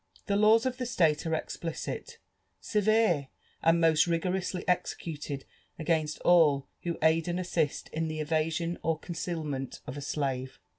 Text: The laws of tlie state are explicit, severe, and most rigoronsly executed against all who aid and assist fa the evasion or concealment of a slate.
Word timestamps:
The 0.25 0.35
laws 0.35 0.65
of 0.65 0.77
tlie 0.77 0.87
state 0.87 1.27
are 1.27 1.35
explicit, 1.35 2.17
severe, 2.59 3.27
and 3.61 3.79
most 3.79 4.07
rigoronsly 4.07 4.63
executed 4.67 5.45
against 5.77 6.17
all 6.21 6.65
who 6.81 6.97
aid 7.03 7.27
and 7.27 7.39
assist 7.39 7.91
fa 7.93 7.99
the 7.99 8.19
evasion 8.19 8.79
or 8.81 8.97
concealment 8.97 9.79
of 9.85 9.97
a 9.97 10.01
slate. 10.01 10.57